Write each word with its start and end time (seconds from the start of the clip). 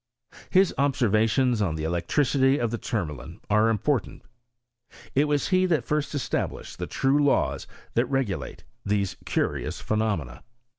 His 0.49 0.73
obser 0.79 1.09
vations 1.09 1.61
on 1.61 1.75
the 1.75 1.83
electricity 1.83 2.57
of 2.57 2.71
the 2.71 2.79
tourmalin 2.79 3.39
are 3.51 3.69
important. 3.69 4.23
It 5.13 5.25
was 5.25 5.49
he 5.49 5.67
that 5.67 5.85
first 5.85 6.15
established 6.15 6.79
the 6.79 6.87
true 6.87 7.23
laws 7.23 7.67
that 7.93 8.07
regulate 8.07 8.63
these 8.83 9.15
curious 9.25 9.79
phenomena. 9.79 10.41